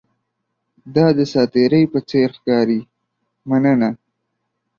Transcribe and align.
دا 0.95 1.05
د 1.17 1.19
ساتیرۍ 1.33 1.83
په 1.91 1.99
څیر 2.09 2.29
ښکاري، 2.37 2.79
مننه! 3.49 3.89